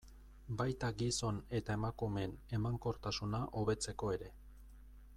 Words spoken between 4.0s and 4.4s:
ere.